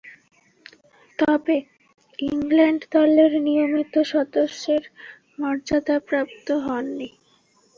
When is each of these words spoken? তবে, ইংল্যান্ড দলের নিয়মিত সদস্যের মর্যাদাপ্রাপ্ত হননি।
তবে, 1.19 1.57
ইংল্যান্ড 2.19 2.81
দলের 2.93 3.31
নিয়মিত 3.47 3.93
সদস্যের 4.11 4.83
মর্যাদাপ্রাপ্ত 5.39 6.47
হননি। 6.65 7.09